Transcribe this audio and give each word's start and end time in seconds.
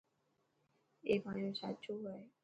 اي 1.07 1.13
مايو 1.25 1.49
چاچو 1.59 1.93
هي. 2.03 2.17